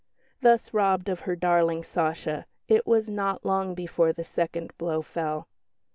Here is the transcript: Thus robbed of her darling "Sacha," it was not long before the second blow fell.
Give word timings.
Thus 0.41 0.73
robbed 0.73 1.09
of 1.09 1.19
her 1.29 1.35
darling 1.35 1.83
"Sacha," 1.83 2.47
it 2.67 2.87
was 2.87 3.07
not 3.07 3.45
long 3.45 3.75
before 3.75 4.11
the 4.13 4.23
second 4.23 4.75
blow 4.79 5.03
fell. 5.03 5.47